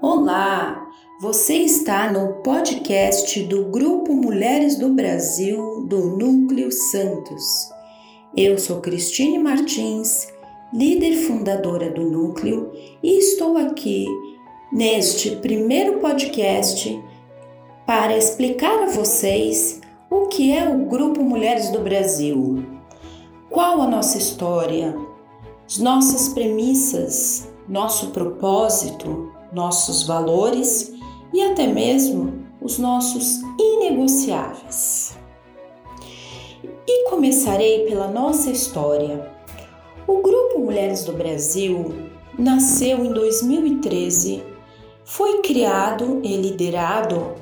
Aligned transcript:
Olá, 0.00 0.88
você 1.20 1.54
está 1.54 2.12
no 2.12 2.34
podcast 2.34 3.42
do 3.42 3.64
Grupo 3.64 4.14
Mulheres 4.14 4.78
do 4.78 4.90
Brasil 4.90 5.84
do 5.88 6.16
Núcleo 6.16 6.70
Santos. 6.70 7.68
Eu 8.36 8.56
sou 8.58 8.80
Cristine 8.80 9.40
Martins, 9.40 10.28
líder 10.72 11.16
fundadora 11.16 11.90
do 11.90 12.02
Núcleo, 12.02 12.70
e 13.02 13.18
estou 13.18 13.56
aqui 13.56 14.06
neste 14.72 15.34
primeiro 15.34 15.98
podcast 15.98 17.02
para 17.84 18.16
explicar 18.16 18.84
a 18.84 18.90
vocês 18.90 19.80
o 20.08 20.28
que 20.28 20.56
é 20.56 20.68
o 20.68 20.86
Grupo 20.86 21.24
Mulheres 21.24 21.70
do 21.70 21.80
Brasil, 21.80 22.64
qual 23.50 23.82
a 23.82 23.88
nossa 23.88 24.16
história, 24.16 24.96
as 25.66 25.78
nossas 25.78 26.28
premissas, 26.28 27.48
nosso 27.68 28.10
propósito, 28.12 29.36
nossos 29.52 30.02
valores 30.02 30.92
e 31.32 31.42
até 31.42 31.66
mesmo 31.66 32.46
os 32.60 32.78
nossos 32.78 33.40
inegociáveis. 33.58 35.16
E 36.86 37.10
começarei 37.10 37.86
pela 37.86 38.08
nossa 38.08 38.50
história. 38.50 39.30
O 40.06 40.22
Grupo 40.22 40.60
Mulheres 40.60 41.04
do 41.04 41.12
Brasil 41.12 41.94
nasceu 42.38 43.04
em 43.04 43.12
2013, 43.12 44.42
foi 45.04 45.40
criado 45.42 46.20
e 46.22 46.36
liderado 46.36 47.34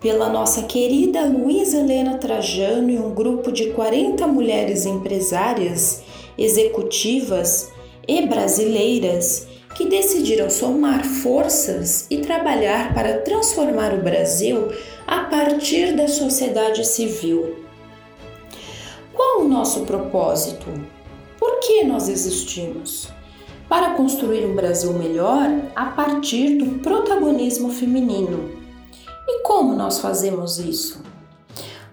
pela 0.00 0.28
nossa 0.28 0.64
querida 0.64 1.24
Luísa 1.24 1.78
Helena 1.78 2.18
Trajano 2.18 2.90
e 2.90 2.98
um 2.98 3.14
grupo 3.14 3.50
de 3.50 3.70
40 3.70 4.26
mulheres 4.26 4.84
empresárias, 4.84 6.02
executivas 6.36 7.72
e 8.06 8.26
brasileiras 8.26 9.48
que 9.74 9.88
decidiram 9.88 10.48
somar 10.48 11.04
forças 11.04 12.06
e 12.08 12.18
trabalhar 12.18 12.94
para 12.94 13.18
transformar 13.18 13.92
o 13.92 14.02
Brasil 14.02 14.68
a 15.06 15.24
partir 15.24 15.96
da 15.96 16.06
sociedade 16.06 16.86
civil. 16.86 17.56
Qual 19.12 19.42
o 19.42 19.48
nosso 19.48 19.80
propósito? 19.80 20.66
Por 21.38 21.58
que 21.60 21.84
nós 21.84 22.08
existimos? 22.08 23.08
Para 23.68 23.94
construir 23.94 24.46
um 24.46 24.54
Brasil 24.54 24.92
melhor 24.92 25.48
a 25.74 25.86
partir 25.86 26.56
do 26.56 26.78
protagonismo 26.78 27.70
feminino. 27.70 28.50
E 29.26 29.42
como 29.42 29.74
nós 29.74 29.98
fazemos 29.98 30.58
isso? 30.58 31.02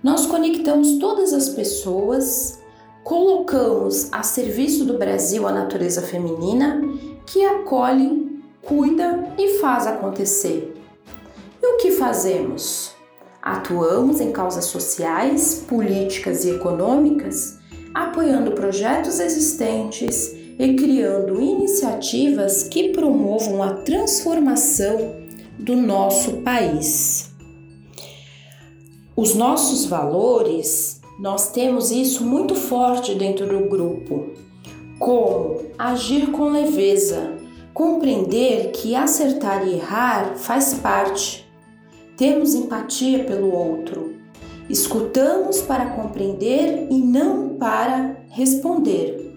Nós 0.03 0.25
conectamos 0.25 0.99
todas 0.99 1.33
as 1.33 1.49
pessoas, 1.49 2.59
colocamos 3.03 4.11
a 4.11 4.21
serviço 4.21 4.85
do 4.85 4.97
Brasil 4.97 5.47
a 5.47 5.51
natureza 5.51 6.01
feminina 6.01 6.81
que 7.25 7.43
acolhe, 7.45 8.41
cuida 8.61 9.33
e 9.37 9.59
faz 9.59 9.87
acontecer. 9.87 10.73
E 11.61 11.65
o 11.65 11.77
que 11.77 11.91
fazemos? 11.91 12.95
Atuamos 13.41 14.21
em 14.21 14.31
causas 14.31 14.65
sociais, 14.65 15.65
políticas 15.67 16.45
e 16.45 16.51
econômicas, 16.51 17.57
apoiando 17.93 18.51
projetos 18.51 19.19
existentes 19.19 20.33
e 20.59 20.75
criando 20.75 21.41
iniciativas 21.41 22.63
que 22.63 22.89
promovam 22.89 23.63
a 23.63 23.73
transformação 23.73 25.15
do 25.57 25.75
nosso 25.75 26.33
país. 26.41 27.31
Os 29.15 29.35
nossos 29.35 29.85
valores, 29.85 31.01
nós 31.19 31.51
temos 31.51 31.91
isso 31.91 32.23
muito 32.23 32.55
forte 32.55 33.15
dentro 33.15 33.47
do 33.47 33.67
grupo 33.67 34.31
como 35.01 35.57
agir 35.79 36.29
com 36.29 36.51
leveza, 36.51 37.35
compreender 37.73 38.71
que 38.71 38.93
acertar 38.93 39.67
e 39.67 39.73
errar 39.73 40.35
faz 40.35 40.75
parte. 40.75 41.43
Temos 42.15 42.53
empatia 42.53 43.23
pelo 43.23 43.51
outro. 43.51 44.13
Escutamos 44.69 45.59
para 45.59 45.87
compreender 45.87 46.87
e 46.91 46.99
não 46.99 47.57
para 47.57 48.23
responder. 48.29 49.35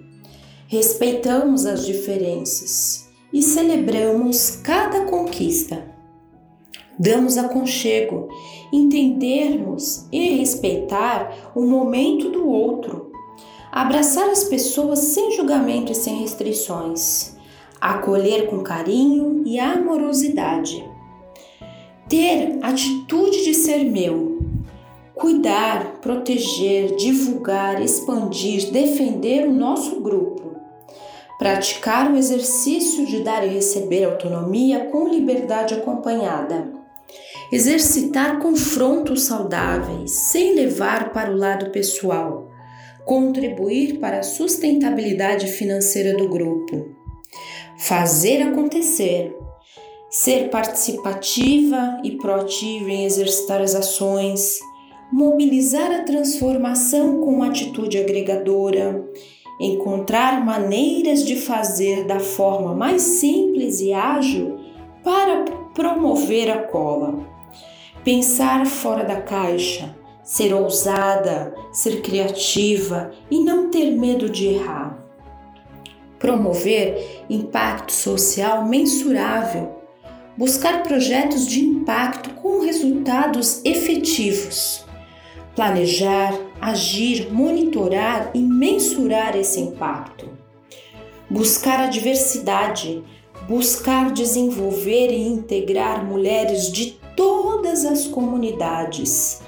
Respeitamos 0.67 1.65
as 1.65 1.87
diferenças 1.87 3.09
e 3.33 3.41
celebramos 3.41 4.57
cada 4.63 5.07
conquista. 5.07 5.83
Damos 6.99 7.39
aconchego, 7.39 8.29
entendermos 8.71 10.07
e 10.13 10.37
respeitar 10.37 11.53
o 11.55 11.63
momento 11.63 12.29
do 12.29 12.47
outro 12.47 13.04
abraçar 13.75 14.31
as 14.31 14.45
pessoas 14.45 15.01
sem 15.01 15.33
julgamento 15.33 15.91
e 15.91 15.97
sem 15.97 16.21
restrições, 16.21 17.35
acolher 17.81 18.47
com 18.47 18.61
carinho 18.61 19.43
e 19.45 19.59
amorosidade, 19.59 20.89
ter 22.09 22.61
atitude 22.63 23.43
de 23.43 23.53
ser 23.53 23.83
meu, 23.83 24.39
cuidar, 25.13 25.99
proteger, 26.01 26.95
divulgar, 26.95 27.83
expandir, 27.83 28.71
defender 28.71 29.49
o 29.49 29.53
nosso 29.53 30.01
grupo, 30.01 30.55
praticar 31.37 32.13
o 32.13 32.17
exercício 32.17 33.05
de 33.05 33.25
dar 33.25 33.45
e 33.45 33.49
receber 33.49 34.05
autonomia 34.05 34.85
com 34.85 35.09
liberdade 35.09 35.75
acompanhada. 35.75 36.73
Exercitar 37.51 38.39
confrontos 38.39 39.25
saudáveis, 39.25 40.13
sem 40.13 40.55
levar 40.55 41.13
para 41.13 41.33
o 41.33 41.37
lado 41.37 41.71
pessoal 41.71 42.54
contribuir 43.05 43.99
para 43.99 44.21
a 44.21 44.23
sustentabilidade 44.23 45.49
financeira 45.49 46.17
do 46.17 46.29
grupo, 46.29 46.89
fazer 47.79 48.43
acontecer, 48.43 49.37
ser 50.11 50.49
participativa 50.49 52.01
e 52.03 52.13
proativa 52.13 52.91
em 52.91 53.05
exercitar 53.05 53.61
as 53.61 53.75
ações, 53.75 54.59
mobilizar 55.13 55.91
a 55.91 56.03
transformação 56.03 57.21
com 57.21 57.43
atitude 57.43 57.99
agregadora, 57.99 59.05
encontrar 59.61 60.45
maneiras 60.45 61.25
de 61.25 61.37
fazer 61.37 62.05
da 62.05 62.19
forma 62.19 62.75
mais 62.75 63.03
simples 63.03 63.81
e 63.81 63.93
ágil 63.93 64.59
para 65.03 65.45
promover 65.75 66.51
a 66.51 66.63
cola, 66.63 67.19
pensar 68.03 68.67
fora 68.67 69.05
da 69.05 69.21
caixa 69.21 70.04
ser 70.25 70.55
ousada, 70.55 71.55
ser 71.71 72.01
criativa 72.01 73.13
e 73.31 73.45
não 73.45 73.71
ter 73.71 73.91
medo 73.91 74.31
de 74.31 74.47
errar. 74.47 74.99
Promover 76.19 77.25
impacto 77.29 77.93
social 77.93 78.65
mensurável, 78.65 79.83
buscar 80.37 80.83
projetos 80.83 81.47
de 81.47 81.63
impacto 81.63 82.31
com 82.31 82.65
resultados 82.65 83.61
efetivos, 83.65 84.87
planejar, 85.55 86.33
agir, 86.59 87.31
monitorar 87.31 88.31
e 88.33 88.39
mensurar 88.39 89.37
esse 89.37 89.61
impacto. 89.61 90.31
Buscar 91.29 91.81
a 91.81 91.87
diversidade, 91.87 93.05
buscar 93.47 94.11
desenvolver 94.11 95.11
e 95.11 95.29
integrar 95.29 96.03
mulheres 96.03 96.73
de 96.73 96.93
todas 97.15 97.85
as 97.85 98.07
comunidades 98.07 99.43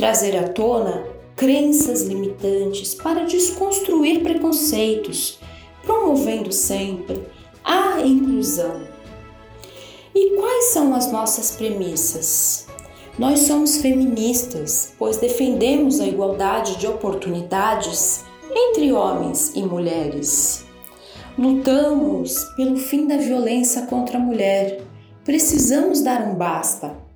trazer 0.00 0.34
à 0.34 0.48
tona 0.48 1.04
crenças 1.36 2.00
limitantes 2.04 2.94
para 2.94 3.26
desconstruir 3.26 4.22
preconceitos, 4.22 5.38
promovendo 5.82 6.50
sempre 6.50 7.22
a 7.62 8.00
inclusão. 8.00 8.80
E 10.14 10.36
quais 10.36 10.64
são 10.72 10.94
as 10.94 11.12
nossas 11.12 11.50
premissas? 11.50 12.66
Nós 13.18 13.40
somos 13.40 13.76
feministas, 13.76 14.94
pois 14.98 15.18
defendemos 15.18 16.00
a 16.00 16.06
igualdade 16.06 16.78
de 16.78 16.86
oportunidades 16.86 18.24
entre 18.50 18.94
homens 18.94 19.52
e 19.54 19.62
mulheres. 19.62 20.64
Lutamos 21.36 22.42
pelo 22.56 22.78
fim 22.78 23.06
da 23.06 23.18
violência 23.18 23.82
contra 23.82 24.16
a 24.16 24.20
mulher. 24.20 24.80
Precisamos 25.26 26.00
dar 26.00 26.22
um 26.22 26.36
basta 26.36 27.09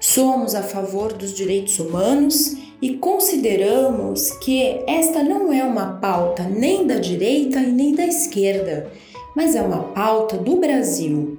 Somos 0.00 0.54
a 0.54 0.62
favor 0.62 1.12
dos 1.12 1.34
direitos 1.34 1.78
humanos 1.78 2.56
e 2.80 2.94
consideramos 2.94 4.30
que 4.32 4.80
esta 4.86 5.22
não 5.22 5.52
é 5.52 5.64
uma 5.64 5.94
pauta 5.94 6.42
nem 6.42 6.86
da 6.86 6.98
direita 6.98 7.58
e 7.58 7.72
nem 7.72 7.94
da 7.94 8.06
esquerda, 8.06 8.90
mas 9.34 9.54
é 9.54 9.62
uma 9.62 9.84
pauta 9.92 10.36
do 10.36 10.56
Brasil. 10.56 11.38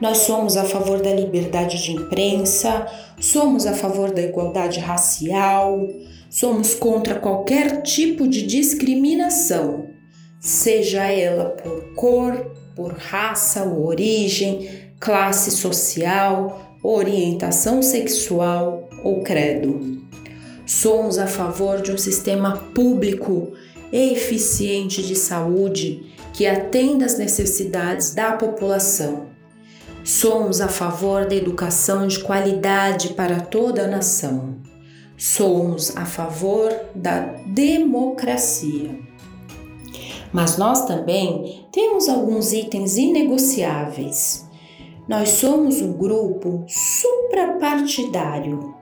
Nós 0.00 0.18
somos 0.18 0.56
a 0.56 0.64
favor 0.64 1.00
da 1.00 1.12
liberdade 1.12 1.82
de 1.82 1.92
imprensa, 1.92 2.86
somos 3.20 3.64
a 3.64 3.72
favor 3.72 4.12
da 4.12 4.22
igualdade 4.22 4.80
racial, 4.80 5.88
somos 6.28 6.74
contra 6.74 7.14
qualquer 7.14 7.82
tipo 7.82 8.26
de 8.26 8.44
discriminação, 8.44 9.86
seja 10.40 11.04
ela 11.04 11.50
por 11.50 11.94
cor, 11.94 12.52
por 12.74 12.92
raça 12.92 13.62
ou 13.62 13.86
origem, 13.86 14.68
classe 14.98 15.52
social, 15.52 16.63
orientação 16.84 17.80
sexual 17.82 18.88
ou 19.02 19.22
credo. 19.22 20.02
Somos 20.66 21.18
a 21.18 21.26
favor 21.26 21.80
de 21.80 21.90
um 21.90 21.98
sistema 21.98 22.58
público 22.74 23.52
eficiente 23.90 25.02
de 25.02 25.16
saúde 25.16 26.12
que 26.34 26.46
atenda 26.46 27.06
às 27.06 27.16
necessidades 27.16 28.14
da 28.14 28.32
população. 28.32 29.26
Somos 30.04 30.60
a 30.60 30.68
favor 30.68 31.26
da 31.26 31.34
educação 31.34 32.06
de 32.06 32.18
qualidade 32.18 33.14
para 33.14 33.40
toda 33.40 33.84
a 33.84 33.88
nação. 33.88 34.56
Somos 35.16 35.96
a 35.96 36.04
favor 36.04 36.70
da 36.94 37.20
democracia. 37.46 38.98
Mas 40.32 40.58
nós 40.58 40.84
também 40.84 41.66
temos 41.72 42.08
alguns 42.08 42.52
itens 42.52 42.98
inegociáveis. 42.98 44.43
Nós 45.06 45.28
somos 45.28 45.82
um 45.82 45.92
grupo 45.92 46.64
suprapartidário. 46.66 48.74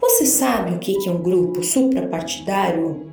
Você 0.00 0.24
sabe 0.24 0.74
o 0.74 0.78
que 0.78 1.06
é 1.06 1.12
um 1.12 1.22
grupo 1.22 1.62
suprapartidário? 1.62 3.12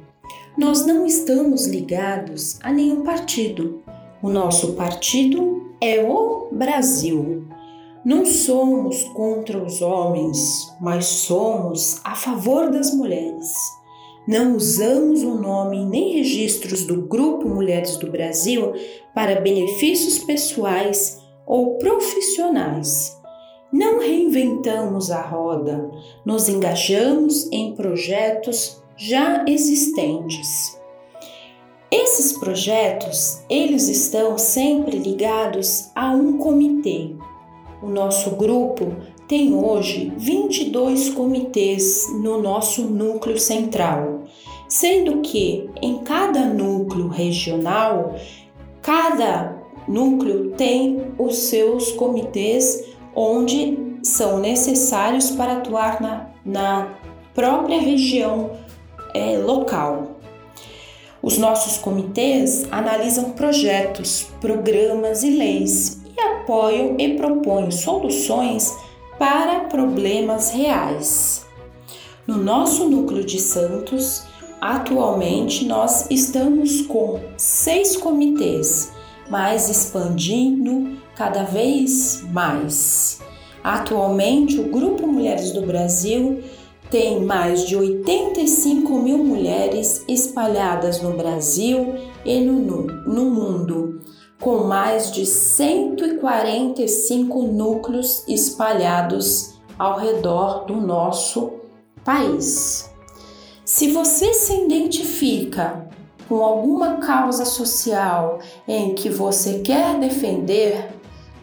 Nós 0.57 0.85
não 0.85 1.05
estamos 1.05 1.67
ligados 1.67 2.57
a 2.63 2.71
nenhum 2.71 3.03
partido. 3.03 3.83
O 4.23 4.29
nosso 4.29 4.75
partido 4.75 5.73
é 5.81 6.09
o 6.09 6.47
Brasil. 6.49 7.45
Não 8.05 8.25
somos 8.25 9.03
contra 9.03 9.61
os 9.61 9.81
homens, 9.81 10.73
mas 10.79 11.05
somos 11.05 12.00
a 12.05 12.15
favor 12.15 12.71
das 12.71 12.93
mulheres. 12.93 13.51
Não 14.25 14.55
usamos 14.55 15.21
o 15.21 15.35
nome 15.35 15.83
nem 15.83 16.13
registros 16.13 16.85
do 16.85 17.01
Grupo 17.01 17.50
Mulheres 17.50 17.97
do 17.97 18.09
Brasil 18.09 18.71
para 19.13 19.41
benefícios 19.41 20.19
pessoais 20.19 21.26
ou 21.47 21.77
profissionais. 21.77 23.17
Não 23.71 23.99
reinventamos 23.99 25.09
a 25.09 25.21
roda, 25.21 25.89
nos 26.25 26.47
engajamos 26.49 27.51
em 27.51 27.73
projetos 27.73 28.83
já 28.95 29.45
existentes. 29.47 30.77
Esses 31.89 32.38
projetos, 32.38 33.41
eles 33.49 33.88
estão 33.88 34.38
sempre 34.38 34.97
ligados 34.97 35.89
a 35.95 36.11
um 36.11 36.38
comitê. 36.38 37.15
O 37.81 37.88
nosso 37.88 38.31
grupo 38.31 38.93
tem 39.27 39.53
hoje 39.53 40.11
22 40.17 41.11
comitês 41.11 42.07
no 42.21 42.41
nosso 42.41 42.83
núcleo 42.83 43.38
central, 43.38 44.23
sendo 44.67 45.21
que 45.21 45.69
em 45.81 46.00
cada 46.00 46.45
núcleo 46.45 47.07
regional, 47.07 48.15
cada 48.81 49.56
núcleo 49.88 50.51
tem 50.51 51.13
os 51.18 51.35
seus 51.35 51.91
comitês 51.91 52.85
onde 53.15 53.97
são 54.03 54.39
necessários 54.39 55.31
para 55.31 55.53
atuar 55.53 56.01
na, 56.01 56.29
na 56.45 56.94
própria 57.33 57.79
região 57.79 58.51
é, 59.13 59.38
local. 59.38 60.18
Os 61.21 61.38
nossos 61.38 61.77
comitês 61.77 62.68
analisam 62.71 63.31
projetos, 63.31 64.27
programas 64.39 65.24
e 65.24 65.31
leis 65.31 66.00
e 66.15 66.21
apoiam 66.21 66.95
e 66.97 67.15
propõem 67.15 67.71
soluções 67.71 68.74
para 69.18 69.62
problemas 69.62 70.51
reais. 70.51 71.45
No 72.25 72.38
nosso 72.38 72.88
núcleo 72.88 73.24
de 73.24 73.39
Santos, 73.39 74.25
atualmente 74.62 75.65
nós 75.65 76.07
estamos 76.09 76.81
com 76.81 77.19
seis 77.38 77.97
comitês, 77.97 78.91
mas 79.29 79.69
expandindo 79.69 80.97
cada 81.15 81.44
vez 81.44 82.24
mais. 82.31 83.21
Atualmente, 83.63 84.59
o 84.59 84.69
Grupo 84.69 85.07
Mulheres 85.07 85.51
do 85.51 85.62
Brasil 85.62 86.44
tem 86.89 87.24
mais 87.25 87.68
de 87.68 87.75
85 87.75 88.97
mil 89.00 89.18
mulheres 89.18 90.06
espalhadas 90.07 91.01
no 91.01 91.18
Brasil 91.18 91.95
e 92.24 92.39
no, 92.39 92.83
no 92.83 93.25
mundo, 93.25 94.00
com 94.39 94.59
mais 94.63 95.12
de 95.12 95.25
145 95.25 97.44
núcleos 97.44 98.24
espalhados 98.27 99.59
ao 99.77 100.00
redor 100.00 100.63
do 100.65 100.77
nosso 100.77 101.56
país. 102.06 102.89
Se 103.65 103.91
você 103.91 104.33
se 104.33 104.53
identifica 104.53 105.87
com 106.27 106.44
alguma 106.44 106.97
causa 106.97 107.45
social 107.45 108.39
em 108.68 108.94
que 108.94 109.09
você 109.09 109.59
quer 109.59 110.00
defender, 110.00 110.89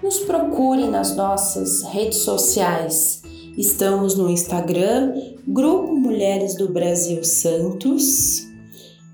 nos 0.02 0.20
procure 0.20 0.86
nas 0.86 1.16
nossas 1.16 1.82
redes 1.82 2.18
sociais 2.18 3.24
Estamos 3.56 4.16
no 4.16 4.28
Instagram, 4.28 5.14
Grupo 5.46 5.94
Mulheres 5.94 6.56
do 6.56 6.72
Brasil 6.72 7.22
Santos. 7.22 8.44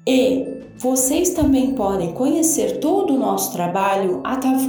E 0.07 0.47
vocês 0.79 1.29
também 1.31 1.75
podem 1.75 2.15
conhecer 2.15 2.79
todo 2.79 3.13
o 3.15 3.19
nosso 3.19 3.53
trabalho 3.53 4.23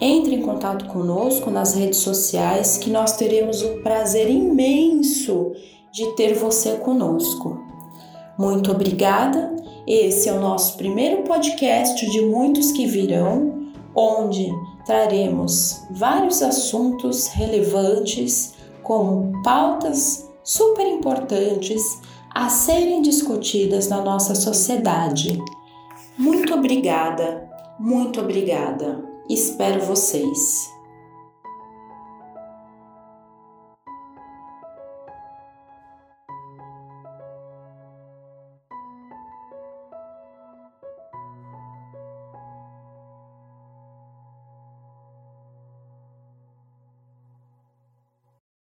Entre 0.00 0.34
em 0.34 0.42
contato 0.42 0.86
conosco 0.86 1.48
nas 1.48 1.74
redes 1.74 2.00
sociais 2.00 2.76
que 2.76 2.90
nós 2.90 3.16
teremos 3.16 3.62
o 3.62 3.82
prazer 3.84 4.28
imenso 4.28 5.52
de 5.92 6.06
ter 6.16 6.34
você 6.34 6.72
conosco. 6.72 7.56
Muito 8.36 8.72
obrigada. 8.72 9.54
Esse 9.86 10.28
é 10.28 10.32
o 10.32 10.40
nosso 10.40 10.76
primeiro 10.76 11.22
podcast 11.22 12.04
de 12.04 12.20
muitos 12.22 12.72
que 12.72 12.84
virão, 12.84 13.70
onde 13.94 14.50
traremos 14.90 15.82
vários 15.90 16.42
assuntos 16.42 17.28
relevantes 17.28 18.54
como 18.82 19.40
pautas 19.44 20.28
super 20.42 20.84
importantes 20.84 22.00
a 22.34 22.48
serem 22.48 23.00
discutidas 23.00 23.88
na 23.88 24.02
nossa 24.02 24.34
sociedade. 24.34 25.38
Muito 26.18 26.54
obrigada 26.54 27.48
muito 27.80 28.20
obrigada. 28.20 29.02
Espero 29.26 29.80
vocês. 29.80 30.70